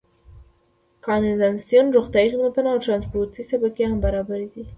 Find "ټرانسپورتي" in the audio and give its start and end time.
2.85-3.41